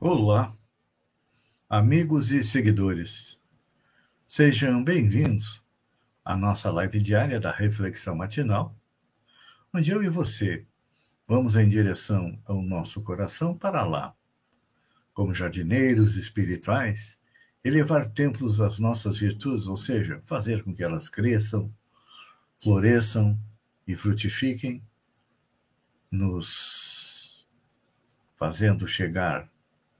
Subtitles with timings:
[0.00, 0.56] Olá,
[1.68, 3.36] amigos e seguidores.
[4.28, 5.60] Sejam bem-vindos
[6.24, 8.78] à nossa live diária da Reflexão Matinal,
[9.74, 10.64] onde eu e você
[11.26, 14.14] vamos em direção ao nosso coração para lá,
[15.12, 17.18] como jardineiros espirituais,
[17.64, 21.74] elevar templos às nossas virtudes, ou seja, fazer com que elas cresçam,
[22.62, 23.36] floresçam
[23.84, 24.80] e frutifiquem,
[26.08, 27.44] nos
[28.36, 29.50] fazendo chegar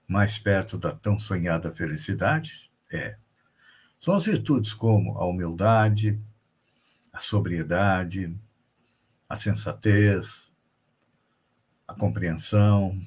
[0.09, 2.71] mais perto da tão sonhada felicidade?
[2.91, 3.15] É.
[3.99, 6.19] São as virtudes como a humildade,
[7.13, 8.35] a sobriedade,
[9.29, 10.51] a sensatez,
[11.87, 12.99] a compreensão,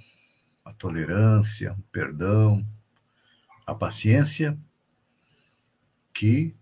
[0.64, 2.64] a tolerância, o perdão,
[3.66, 4.56] a paciência,
[6.14, 6.54] que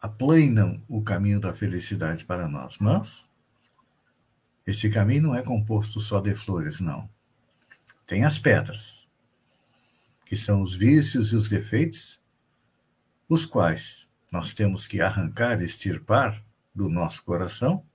[0.00, 2.78] aplanam o caminho da felicidade para nós.
[2.78, 3.28] Mas
[4.66, 7.08] esse caminho não é composto só de flores, não.
[8.06, 8.95] Tem as pedras
[10.26, 12.20] que são os vícios e os defeitos,
[13.28, 17.86] os quais nós temos que arrancar, extirpar do nosso coração,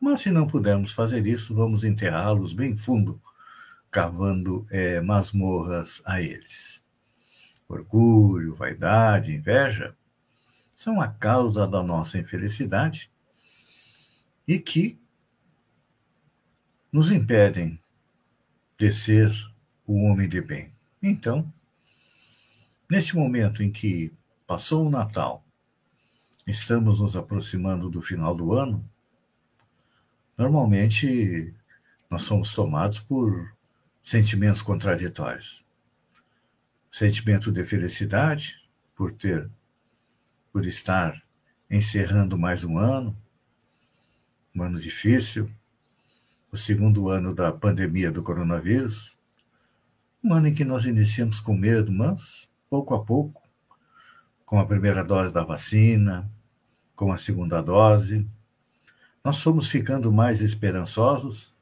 [0.00, 3.20] mas se não pudermos fazer isso, vamos enterrá-los bem fundo,
[3.90, 6.82] cavando é, masmorras a eles.
[7.68, 9.96] Orgulho, vaidade, inveja
[10.76, 13.10] são a causa da nossa infelicidade
[14.46, 15.00] e que
[16.92, 17.80] nos impedem
[18.78, 19.32] de ser
[19.86, 20.73] o homem de bem.
[21.06, 21.52] Então,
[22.90, 24.10] neste momento em que
[24.46, 25.44] passou o Natal,
[26.46, 28.82] estamos nos aproximando do final do ano,
[30.34, 31.54] normalmente
[32.08, 33.54] nós somos tomados por
[34.00, 35.62] sentimentos contraditórios.
[36.90, 38.66] Sentimento de felicidade
[38.96, 39.50] por ter,
[40.50, 41.22] por estar
[41.70, 43.14] encerrando mais um ano,
[44.56, 45.52] um ano difícil,
[46.50, 49.14] o segundo ano da pandemia do coronavírus,
[50.24, 53.42] um ano em que nós iniciamos com medo, mas pouco a pouco,
[54.46, 56.30] com a primeira dose da vacina,
[56.96, 58.26] com a segunda dose,
[59.22, 61.54] nós fomos ficando mais esperançosos,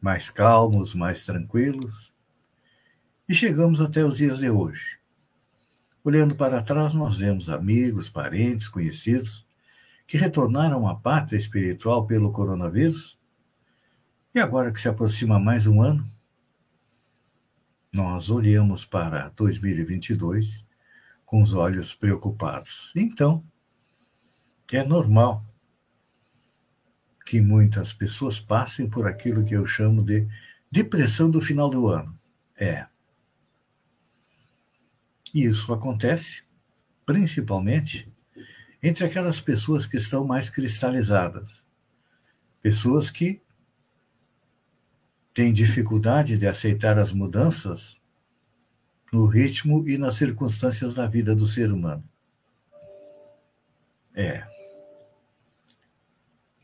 [0.00, 2.14] mais calmos, mais tranquilos,
[3.28, 4.98] e chegamos até os dias de hoje.
[6.04, 9.44] Olhando para trás, nós vemos amigos, parentes, conhecidos
[10.06, 13.18] que retornaram à pátria espiritual pelo coronavírus.
[14.32, 16.08] E agora que se aproxima mais um ano,
[17.96, 20.66] nós olhamos para 2022
[21.24, 22.92] com os olhos preocupados.
[22.94, 23.42] Então,
[24.70, 25.42] é normal
[27.24, 30.28] que muitas pessoas passem por aquilo que eu chamo de
[30.70, 32.14] depressão do final do ano.
[32.54, 32.86] É.
[35.32, 36.44] E isso acontece
[37.06, 38.12] principalmente
[38.82, 41.66] entre aquelas pessoas que estão mais cristalizadas,
[42.60, 43.40] pessoas que
[45.36, 48.00] tem dificuldade de aceitar as mudanças
[49.12, 52.02] no ritmo e nas circunstâncias da vida do ser humano.
[54.14, 54.46] É.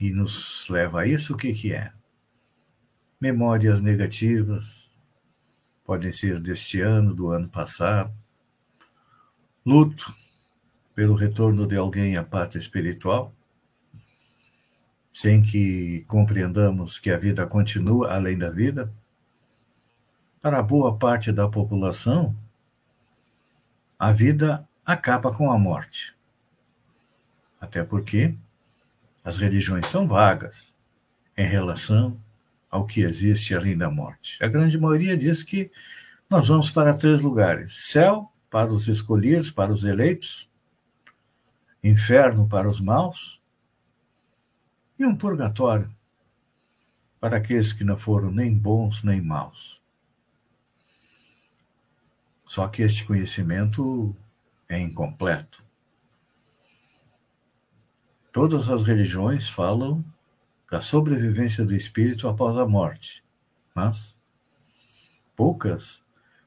[0.01, 1.93] E nos leva a isso, o que, que é?
[3.21, 4.91] Memórias negativas,
[5.85, 8.11] podem ser deste ano, do ano passado,
[9.67, 10.15] luto
[10.95, 13.35] pelo retorno de alguém à pátria espiritual,
[15.13, 18.91] sem que compreendamos que a vida continua além da vida?
[20.41, 22.35] Para boa parte da população,
[23.99, 26.17] a vida acaba com a morte.
[27.61, 28.35] Até porque
[29.23, 30.75] as religiões são vagas
[31.37, 32.19] em relação
[32.71, 34.43] ao que existe além da morte.
[34.43, 35.71] A grande maioria diz que
[36.29, 40.51] nós vamos para três lugares: céu para os escolhidos, para os eleitos,
[41.85, 43.42] inferno para os maus
[45.03, 45.93] e um purgatório
[47.21, 49.83] para aqueles que não foram nem bons nem maus.
[52.45, 54.15] Só que este conhecimento
[54.69, 55.63] é incompleto.
[58.33, 60.05] Todas as religiões falam
[60.71, 63.23] da sobrevivência do espírito após a morte,
[63.75, 64.17] mas
[65.37, 66.03] poucas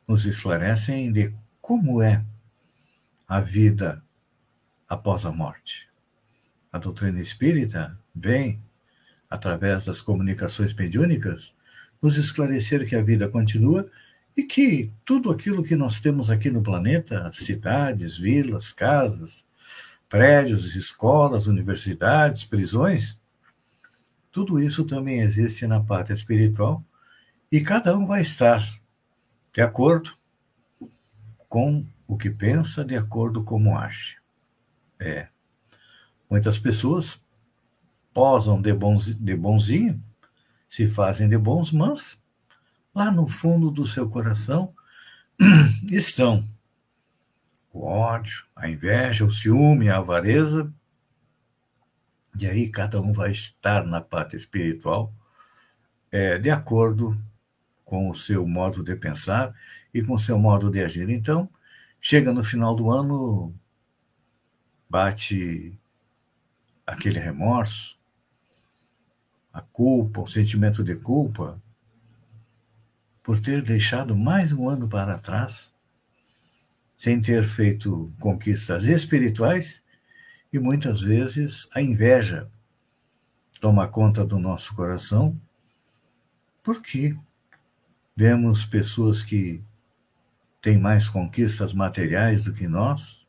[0.08, 2.26] nos esclarecem de como é
[3.28, 4.04] a vida
[4.88, 5.90] após a morte.
[6.72, 8.60] A doutrina espírita vem,
[9.30, 11.54] através das comunicações mediúnicas,
[12.02, 13.90] nos esclarecer que a vida continua
[14.38, 19.46] e que tudo aquilo que nós temos aqui no planeta, cidades, vilas, casas,
[20.10, 23.20] prédios, escolas, universidades, prisões,
[24.32, 26.84] tudo isso também existe na pátria espiritual
[27.52, 28.62] e cada um vai estar
[29.54, 30.12] de acordo
[31.48, 34.18] com o que pensa, de acordo com como age.
[35.00, 35.30] É.
[36.30, 37.22] Muitas pessoas
[38.16, 40.02] posam de, bons, de bonzinho,
[40.70, 42.18] se fazem de bons, mas
[42.94, 44.74] lá no fundo do seu coração
[45.92, 46.48] estão
[47.74, 50.74] o ódio, a inveja, o ciúme, a avareza.
[52.40, 55.14] E aí cada um vai estar na parte espiritual
[56.10, 57.22] é, de acordo
[57.84, 59.54] com o seu modo de pensar
[59.94, 61.10] e com o seu modo de agir.
[61.10, 61.50] Então,
[62.00, 63.54] chega no final do ano,
[64.90, 65.78] bate
[66.88, 67.95] aquele remorso,
[69.56, 71.58] a culpa, o sentimento de culpa,
[73.24, 75.74] por ter deixado mais um ano para trás,
[76.98, 79.82] sem ter feito conquistas espirituais,
[80.52, 82.52] e muitas vezes a inveja
[83.62, 85.40] toma conta do nosso coração,
[86.62, 87.18] porque
[88.14, 89.64] vemos pessoas que
[90.62, 93.26] têm mais conquistas materiais do que nós,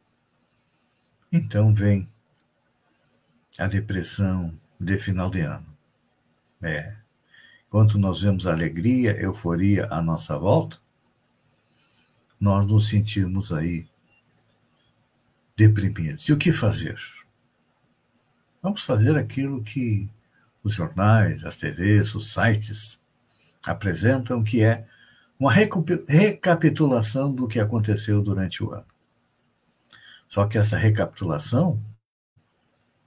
[1.30, 2.08] então vem
[3.60, 5.75] a depressão de final de ano.
[6.62, 6.96] É.
[7.66, 10.78] Enquanto nós vemos alegria, euforia à nossa volta,
[12.40, 13.86] nós nos sentimos aí
[15.56, 16.28] deprimidos.
[16.28, 16.98] E o que fazer?
[18.62, 20.08] Vamos fazer aquilo que
[20.62, 23.00] os jornais, as TVs, os sites
[23.64, 24.86] apresentam, que é
[25.38, 28.86] uma recapitulação do que aconteceu durante o ano.
[30.28, 31.82] Só que essa recapitulação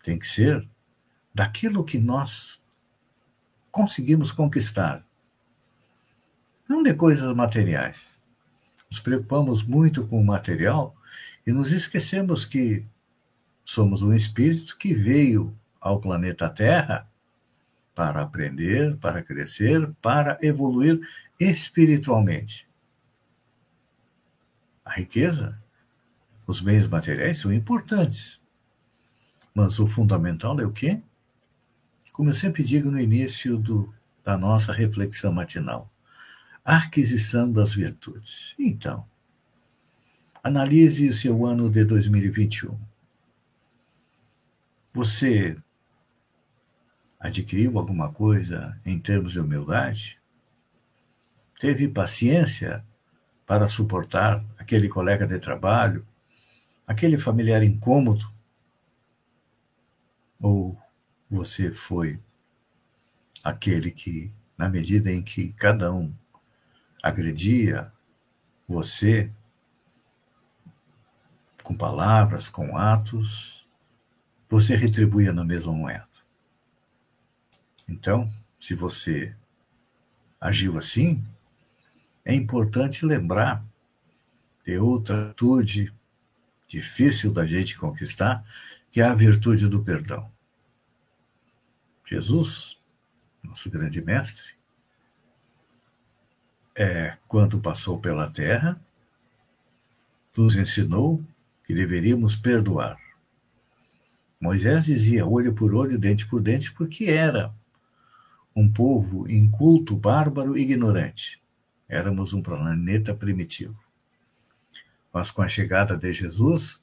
[0.03, 0.67] tem que ser
[1.33, 2.63] daquilo que nós
[3.79, 5.01] conseguimos conquistar.
[6.67, 8.21] Não de coisas materiais.
[8.91, 10.93] Nos preocupamos muito com o material
[11.47, 12.85] e nos esquecemos que
[13.63, 17.09] somos um espírito que veio ao planeta Terra
[17.95, 20.99] para aprender, para crescer, para evoluir
[21.39, 22.67] espiritualmente.
[24.83, 25.57] A riqueza,
[26.45, 28.41] os bens materiais são importantes,
[29.53, 31.01] mas o fundamental é o quê?
[32.19, 33.95] Como eu sempre digo no início do,
[34.25, 35.89] da nossa reflexão matinal,
[36.65, 38.53] a aquisição das virtudes.
[38.59, 39.07] Então,
[40.43, 42.77] analise o seu ano de 2021.
[44.93, 45.57] Você
[47.17, 50.19] adquiriu alguma coisa em termos de humildade?
[51.57, 52.85] Teve paciência
[53.45, 56.05] para suportar aquele colega de trabalho,
[56.85, 58.29] aquele familiar incômodo?
[60.41, 60.77] Ou
[61.29, 62.19] você foi
[63.43, 66.13] aquele que, na medida em que cada um
[67.01, 67.91] agredia
[68.67, 69.31] você,
[71.63, 73.67] com palavras, com atos,
[74.47, 76.07] você retribuía na mesma moeda.
[77.87, 79.35] Então, se você
[80.39, 81.25] agiu assim,
[82.25, 83.63] é importante lembrar
[84.65, 85.93] de outra virtude
[86.67, 88.43] difícil da gente conquistar,
[88.91, 90.29] que é a virtude do perdão.
[92.09, 92.79] Jesus,
[93.43, 94.53] nosso grande mestre,
[96.75, 98.81] é, quando passou pela terra,
[100.35, 101.23] nos ensinou
[101.63, 102.97] que deveríamos perdoar.
[104.41, 107.53] Moisés dizia olho por olho, dente por dente, porque era
[108.55, 111.39] um povo inculto, bárbaro e ignorante.
[111.87, 113.77] Éramos um planeta primitivo.
[115.13, 116.81] Mas com a chegada de Jesus,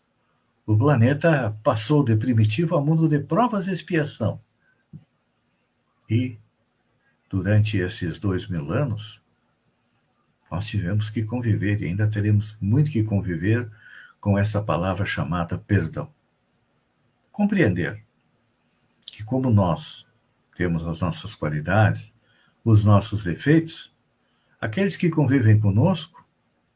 [0.64, 4.40] o planeta passou de primitivo a mundo de provas e expiação.
[6.09, 6.39] E,
[7.29, 9.23] durante esses dois mil anos,
[10.51, 13.71] nós tivemos que conviver e ainda teremos muito que conviver
[14.21, 16.13] com essa palavra chamada perdão.
[17.33, 18.05] Compreender
[19.07, 20.07] que, como nós
[20.55, 22.13] temos as nossas qualidades,
[22.65, 23.95] os nossos defeitos,
[24.61, 26.27] aqueles que convivem conosco,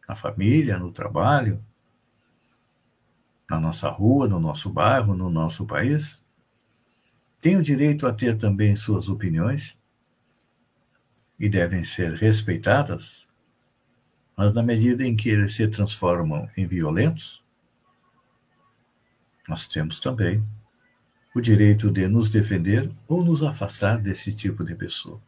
[0.09, 1.65] na família, no trabalho,
[3.49, 6.21] na nossa rua, no nosso bairro, no nosso país,
[7.41, 9.79] têm o direito a ter também suas opiniões
[11.39, 13.27] e devem ser respeitadas,
[14.37, 17.43] mas na medida em que eles se transformam em violentos,
[19.49, 20.47] nós temos também
[21.35, 25.21] o direito de nos defender ou nos afastar desse tipo de pessoa.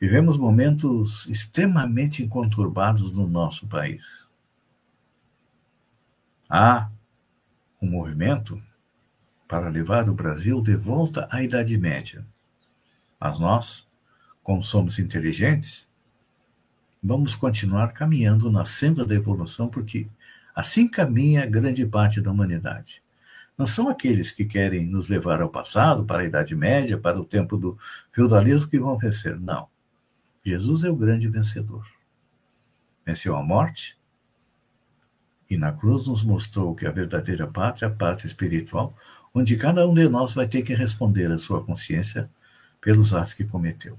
[0.00, 4.28] Vivemos momentos extremamente conturbados no nosso país.
[6.48, 6.90] Há
[7.80, 8.60] um movimento
[9.52, 12.26] para levar o Brasil de volta à Idade Média.
[13.20, 13.86] Mas nós,
[14.42, 15.86] como somos inteligentes,
[17.02, 20.06] vamos continuar caminhando na senda da evolução, porque
[20.54, 23.02] assim caminha grande parte da humanidade.
[23.58, 27.24] Não são aqueles que querem nos levar ao passado, para a Idade Média, para o
[27.24, 27.76] tempo do
[28.10, 29.38] feudalismo que vão vencer.
[29.38, 29.68] Não.
[30.42, 31.86] Jesus é o grande vencedor.
[33.04, 33.98] Venceu a morte
[35.50, 38.96] e na cruz nos mostrou que a verdadeira pátria a pátria espiritual,
[39.34, 42.28] onde cada um de nós vai ter que responder à sua consciência
[42.80, 43.98] pelos atos que cometeu.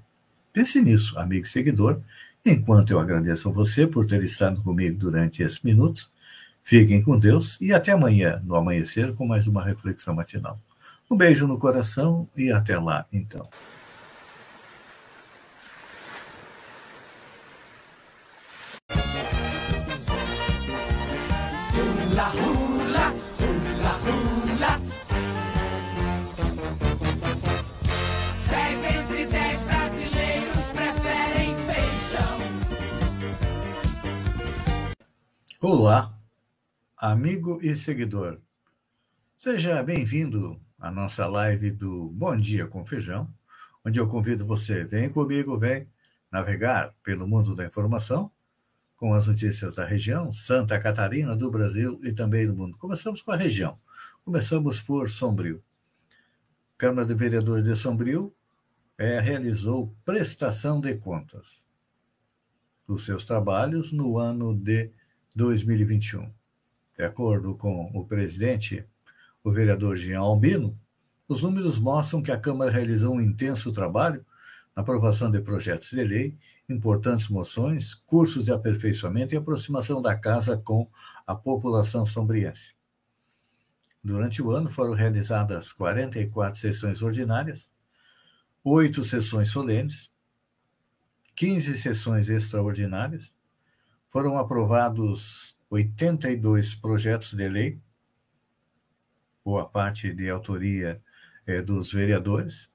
[0.52, 2.00] Pense nisso, amigo e seguidor,
[2.46, 6.12] enquanto eu agradeço a você por ter estado comigo durante esses minutos.
[6.62, 10.60] Fiquem com Deus e até amanhã, no amanhecer, com mais uma reflexão matinal.
[11.10, 13.48] Um beijo no coração e até lá, então.
[35.66, 36.14] Olá,
[36.98, 38.38] amigo e seguidor.
[39.38, 43.34] Seja bem-vindo à nossa live do Bom Dia com Feijão,
[43.82, 45.88] onde eu convido você, vem comigo, vem
[46.30, 48.30] navegar pelo mundo da informação
[48.98, 52.78] com as notícias da região, Santa Catarina, do Brasil e também do mundo.
[52.78, 53.80] Começamos com a região.
[54.26, 55.64] Começamos por Sombrio.
[56.78, 58.36] Câmara de Vereadores de Sombrio
[58.98, 61.66] é, realizou prestação de contas
[62.86, 64.92] dos seus trabalhos no ano de
[65.36, 66.32] 2021.
[66.98, 68.86] De acordo com o presidente,
[69.44, 70.80] o vereador Jean Albino,
[71.28, 74.26] os números mostram que a Câmara realizou um intenso trabalho
[74.76, 76.38] na aprovação de projetos de lei,
[76.68, 80.88] importantes moções, cursos de aperfeiçoamento e aproximação da casa com
[81.26, 82.74] a população sombriense.
[84.04, 87.72] Durante o ano foram realizadas 44 sessões ordinárias,
[88.64, 90.12] oito sessões solenes,
[91.36, 93.36] 15 sessões extraordinárias,
[94.14, 97.82] foram aprovados 82 projetos de lei,
[99.44, 101.02] boa parte de autoria
[101.48, 102.70] é, dos vereadores.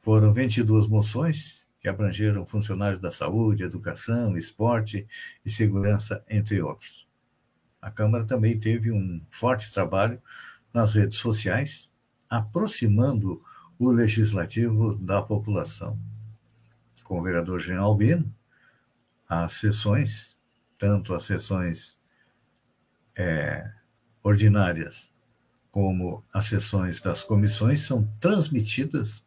[0.00, 5.06] Foram 22 moções que abrangeram funcionários da saúde, educação, esporte
[5.46, 7.08] e segurança, entre outros.
[7.80, 10.20] A Câmara também teve um forte trabalho
[10.74, 11.92] nas redes sociais,
[12.28, 13.40] aproximando
[13.78, 15.96] o legislativo da população.
[17.04, 18.28] Com o vereador Jean Albino,
[19.28, 20.41] as sessões
[20.82, 21.96] tanto as sessões
[23.16, 23.70] é,
[24.20, 25.14] ordinárias
[25.70, 29.24] como as sessões das comissões são transmitidas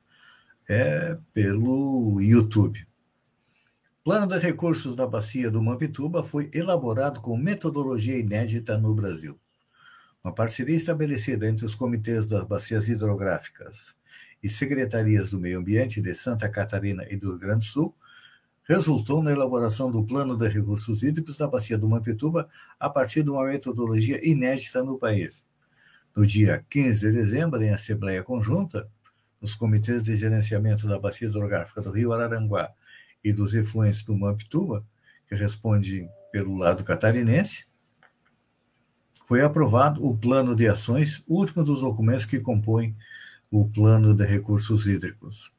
[0.68, 2.86] é, pelo YouTube.
[4.04, 9.40] Plano de recursos da bacia do Mampituba foi elaborado com metodologia inédita no Brasil.
[10.22, 13.96] Uma parceria estabelecida entre os comitês das bacias hidrográficas
[14.44, 17.96] e secretarias do meio ambiente de Santa Catarina e do Rio Grande do Sul
[18.68, 22.48] resultou na elaboração do Plano de Recursos Hídricos da Bacia do Mampituba
[22.80, 25.46] a partir de uma metodologia inédita no país.
[26.16, 28.90] No dia 15 de dezembro, em Assembleia Conjunta,
[29.40, 32.72] os comitês de gerenciamento da Bacia Hidrográfica do Rio Araranguá
[33.24, 34.84] e dos efluentes do Mampituba,
[35.28, 37.68] que responde pelo lado catarinense,
[39.28, 42.96] foi aprovado o Plano de Ações, último dos documentos que compõem
[43.52, 45.55] o Plano de Recursos Hídricos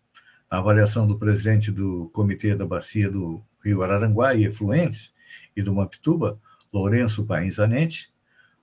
[0.50, 5.12] a avaliação do presidente do Comitê da Bacia do Rio Araranguá e Efluentes
[5.56, 6.38] e do Mampituba,
[6.72, 8.12] Lourenço Pains Anete,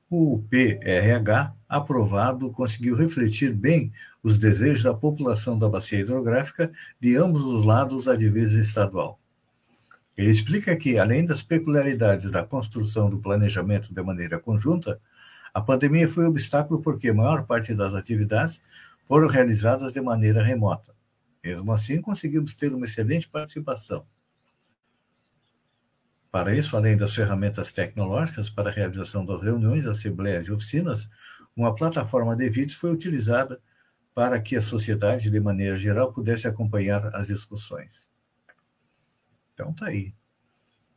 [0.09, 6.71] o PRH, aprovado, conseguiu refletir bem os desejos da população da bacia hidrográfica
[7.01, 9.19] de ambos os lados da divisa estadual.
[10.15, 15.01] Ele explica que, além das peculiaridades da construção do planejamento de maneira conjunta,
[15.51, 18.61] a pandemia foi obstáculo porque a maior parte das atividades
[19.07, 20.93] foram realizadas de maneira remota.
[21.43, 24.07] Mesmo assim, conseguimos ter uma excelente participação.
[26.31, 31.07] Para isso, além das ferramentas tecnológicas para a realização das reuniões, assembleias e oficinas,
[31.55, 33.61] uma plataforma de vídeos foi utilizada
[34.15, 38.09] para que a sociedade, de maneira geral, pudesse acompanhar as discussões.
[39.53, 40.13] Então, está aí.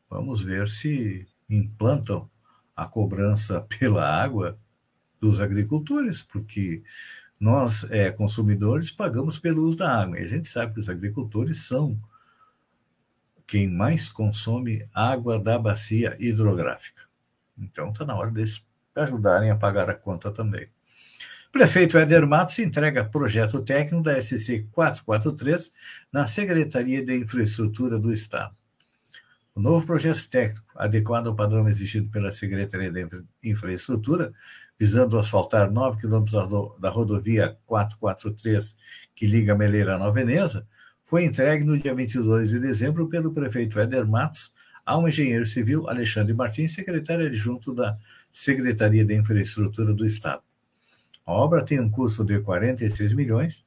[0.08, 2.30] Vamos ver se implantam
[2.74, 4.58] a cobrança pela água
[5.20, 6.82] dos agricultores, porque
[7.38, 10.18] nós, é, consumidores, pagamos pelo uso da água.
[10.18, 12.00] E a gente sabe que os agricultores são
[13.46, 17.02] quem mais consome água da bacia hidrográfica.
[17.58, 18.64] Então, está na hora deles
[18.94, 20.68] ajudarem a pagar a conta também.
[21.52, 25.72] Prefeito Éder Matos entrega projeto técnico da SC 443
[26.12, 28.54] na Secretaria de Infraestrutura do Estado.
[29.54, 33.08] O novo projeto técnico, adequado ao padrão exigido pela Secretaria de
[33.42, 34.32] Infraestrutura,
[34.78, 36.34] visando asfaltar 9 quilômetros
[36.78, 38.76] da rodovia 443,
[39.14, 40.66] que liga Meleira a Nova Veneza,
[41.04, 44.52] foi entregue no dia 22 de dezembro pelo prefeito Éder Matos
[44.84, 47.96] ao engenheiro civil Alexandre Martins, secretário adjunto da
[48.30, 50.42] Secretaria de Infraestrutura do Estado.
[51.24, 53.66] A obra tem um custo de 46 milhões.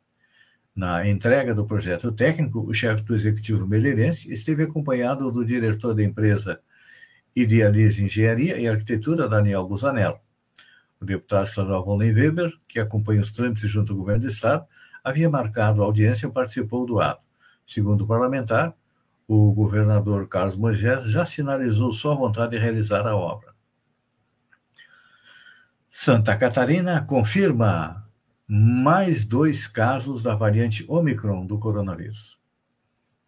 [0.74, 6.04] Na entrega do projeto técnico, o chefe do executivo meleirense esteve acompanhado do diretor da
[6.04, 6.62] empresa
[7.36, 10.20] Idealize Engenharia e Arquitetura, Daniel Busanello.
[11.02, 14.66] O deputado estadual Volney Weber, que acompanha os trâmites junto ao governo do Estado,
[15.04, 17.26] havia marcado a audiência e participou do ato.
[17.66, 18.76] Segundo o parlamentar,
[19.28, 23.54] o governador Carlos Moisés já sinalizou sua vontade de realizar a obra.
[25.90, 28.10] Santa Catarina confirma
[28.48, 32.40] mais dois casos da variante Omicron do coronavírus.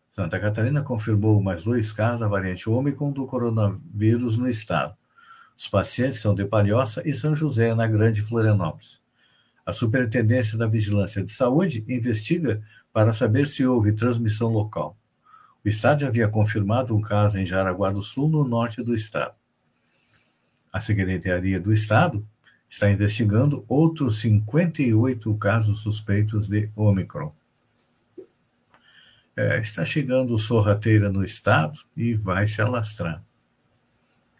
[0.10, 4.98] Santa Catarina confirmou mais dois casos da variante Omicron do coronavírus no estado.
[5.58, 9.02] Os pacientes são de Palhoça e São José, na Grande Florianópolis.
[9.66, 14.98] A Superintendência da Vigilância de Saúde investiga para saber se houve transmissão local.
[15.64, 19.36] O Estado já havia confirmado um caso em Jaraguá do Sul, no norte do Estado.
[20.74, 22.26] A Secretaria do Estado
[22.68, 27.34] está investigando outros 58 casos suspeitos de Omicron.
[29.36, 33.24] É, está chegando sorrateira no Estado e vai se alastrar.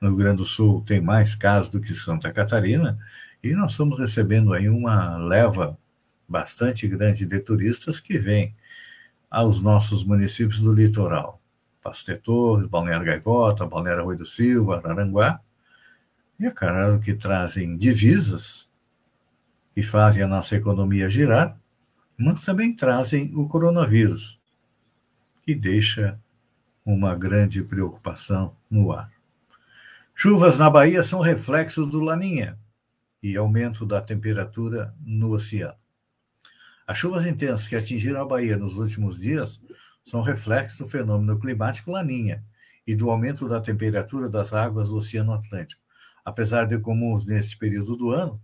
[0.02, 2.98] No Rio Grande do Sul tem mais casos do que Santa Catarina,
[3.44, 5.78] e nós estamos recebendo aí uma leva
[6.28, 8.56] bastante grande de turistas que vêm
[9.30, 11.40] aos nossos municípios do litoral.
[11.84, 15.40] Pastor Torres, Balneário Gaivota, Balneário Rui do Silva, Araranguá,
[16.40, 18.68] e é claro que trazem divisas
[19.76, 21.56] que fazem a nossa economia girar,
[22.18, 24.40] mas também trazem o coronavírus,
[25.44, 26.20] que deixa
[26.84, 29.21] uma grande preocupação no ar.
[30.24, 32.56] Chuvas na Bahia são reflexos do Laninha
[33.24, 35.76] e aumento da temperatura no oceano.
[36.86, 39.60] As chuvas intensas que atingiram a Bahia nos últimos dias
[40.06, 42.46] são reflexos do fenômeno climático Laninha
[42.86, 45.82] e do aumento da temperatura das águas do Oceano Atlântico.
[46.24, 48.40] Apesar de comuns neste período do ano,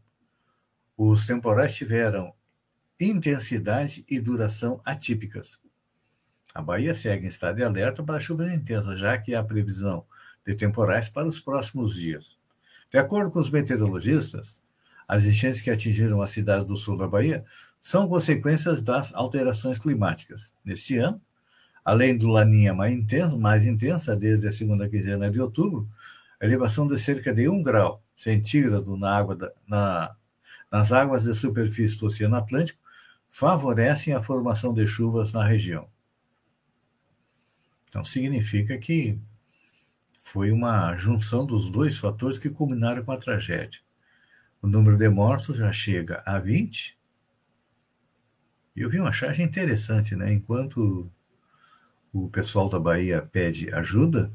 [0.97, 2.33] os temporais tiveram
[2.99, 5.59] intensidade e duração atípicas.
[6.57, 10.03] A Bahia segue em estado de alerta para chuvas intensas, já que há previsão
[10.43, 12.35] de temporais para os próximos dias.
[12.91, 14.65] De acordo com os meteorologistas,
[15.07, 17.45] as enchentes que atingiram as cidades do sul da Bahia
[17.79, 20.51] são consequências das alterações climáticas.
[20.65, 21.21] Neste ano,
[21.85, 25.87] além do laninha mais intensa, mais intensa desde a segunda quinzena de outubro,
[26.41, 30.15] a elevação de cerca de 1 grau centígrado na água da, na,
[30.71, 32.79] nas águas de superfície do Oceano Atlântico
[33.29, 35.87] favorecem a formação de chuvas na região.
[37.89, 39.19] Então, significa que
[40.19, 43.79] foi uma junção dos dois fatores que culminaram com a tragédia.
[44.61, 46.97] O número de mortos já chega a 20.
[48.75, 50.33] E eu vi uma charge interessante, né?
[50.33, 51.09] Enquanto
[52.11, 54.31] o pessoal da Bahia pede ajuda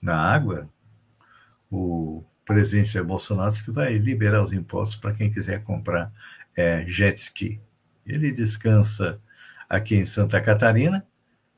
[0.00, 0.68] na água,
[1.70, 6.12] o presidente Jair Bolsonaro que vai liberar os impostos para quem quiser comprar
[6.56, 7.60] é, jet ski.
[8.06, 9.20] Ele descansa
[9.68, 11.06] aqui em Santa Catarina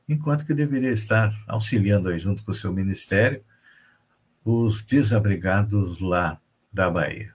[0.07, 3.43] enquanto que deveria estar auxiliando aí junto com o seu ministério
[4.43, 6.39] os desabrigados lá
[6.73, 7.33] da Bahia.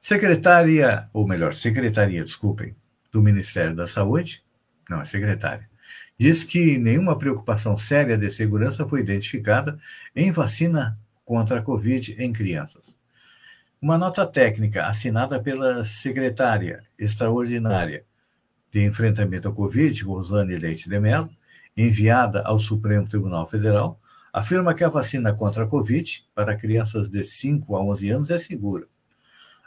[0.00, 2.76] Secretária, ou melhor, secretaria, desculpem,
[3.10, 4.42] do Ministério da Saúde,
[4.88, 5.68] não, é secretária,
[6.16, 9.76] diz que nenhuma preocupação séria de segurança foi identificada
[10.14, 12.96] em vacina contra a Covid em crianças.
[13.80, 18.06] Uma nota técnica assinada pela secretária extraordinária
[18.72, 21.28] de Enfrentamento à Covid, Rosane Leite de Mello,
[21.76, 24.00] enviada ao Supremo Tribunal Federal,
[24.32, 28.38] afirma que a vacina contra a Covid para crianças de 5 a 11 anos é
[28.38, 28.86] segura.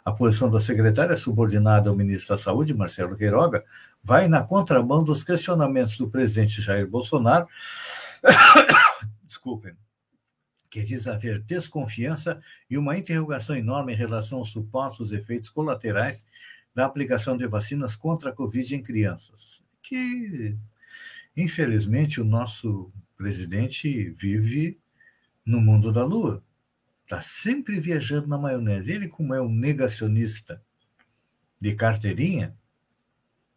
[0.04, 3.64] A posição da secretária subordinada ao ministro da Saúde, Marcelo Queiroga,
[4.04, 7.48] vai na contramão dos questionamentos do presidente Jair Bolsonaro,
[9.24, 9.76] desculpem,
[10.70, 16.26] que diz haver desconfiança e uma interrogação enorme em relação aos supostos efeitos colaterais
[16.74, 20.56] da aplicação de vacinas contra a Covid em crianças, que,
[21.36, 24.80] infelizmente, o nosso presidente vive
[25.46, 26.44] no mundo da lua.
[27.04, 28.92] Está sempre viajando na maionese.
[28.92, 30.62] Ele, como é um negacionista
[31.60, 32.56] de carteirinha,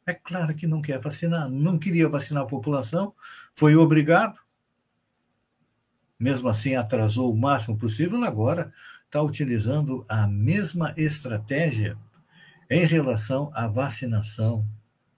[0.07, 1.49] é claro que não quer vacinar.
[1.49, 3.15] Não queria vacinar a população,
[3.55, 4.41] foi obrigado.
[6.23, 8.23] Mesmo assim, atrasou o máximo possível.
[8.23, 8.73] Agora
[9.07, 11.99] está utilizando a mesma estratégia
[12.71, 14.65] em relação à vacinação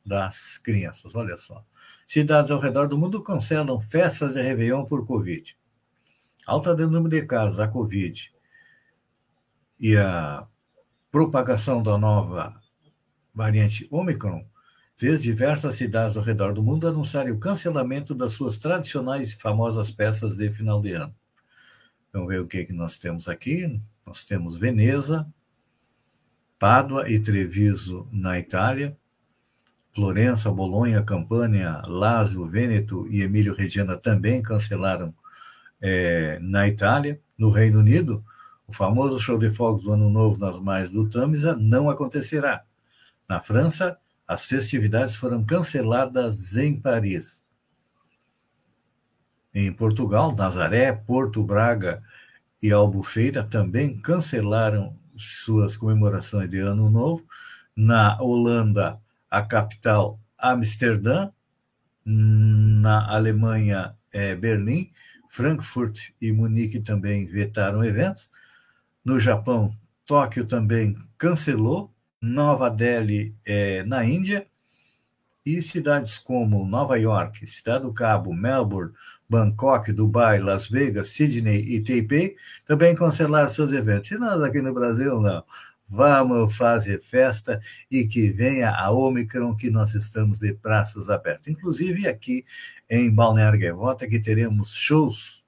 [0.04, 1.14] das crianças.
[1.14, 1.62] Olha só.
[2.06, 5.54] Cidades ao redor do mundo cancelam festas de Réveillon por Covid.
[6.46, 8.32] Alta do número de casos da Covid
[9.78, 10.46] e a
[11.10, 12.58] propagação da nova
[13.34, 14.42] variante Omicron
[14.96, 19.90] fez diversas cidades ao redor do mundo anunciarem o cancelamento das suas tradicionais e famosas
[19.90, 21.14] festas de final de ano.
[22.12, 23.80] Vamos ver o que, que nós temos aqui.
[24.06, 25.26] Nós temos Veneza,
[26.58, 28.96] Pádua e Treviso na Itália,
[29.92, 35.14] Florença, Bolonha, Campânia, Lazio, Vêneto e Emílio Regina também cancelaram
[35.80, 37.20] é, na Itália.
[37.36, 38.24] No Reino Unido,
[38.66, 42.64] o famoso show de fogos do Ano Novo nas margens do Tâmisa não acontecerá.
[43.28, 47.44] Na França, as festividades foram canceladas em Paris.
[49.54, 52.02] Em Portugal, Nazaré, Porto Braga
[52.60, 57.24] e Albufeira também cancelaram suas comemorações de Ano Novo.
[57.76, 61.30] Na Holanda, a capital Amsterdã,
[62.04, 64.90] na Alemanha, é, Berlim,
[65.28, 68.30] Frankfurt e Munique também vetaram eventos.
[69.04, 69.74] No Japão,
[70.06, 71.93] Tóquio também cancelou.
[72.24, 74.46] Nova Delhi é, na Índia
[75.44, 78.94] e cidades como Nova York, Cidade do Cabo, Melbourne,
[79.28, 82.34] Bangkok, Dubai, Las Vegas, Sydney e Taipei
[82.66, 84.10] também cancelaram seus eventos.
[84.10, 85.44] E nós aqui no Brasil, não.
[85.86, 87.60] Vamos fazer festa
[87.90, 91.48] e que venha a Omicron, que nós estamos de praças abertas.
[91.48, 92.42] Inclusive aqui
[92.88, 95.44] em Balneário Gaivota, que teremos shows.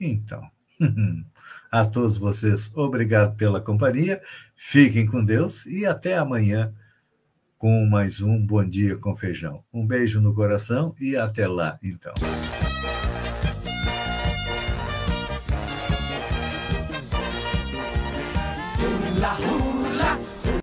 [0.00, 0.48] Então,
[1.70, 4.20] a todos vocês, obrigado pela companhia,
[4.56, 6.74] fiquem com Deus e até amanhã
[7.56, 9.62] com mais um Bom Dia com Feijão.
[9.72, 12.14] Um beijo no coração e até lá, então.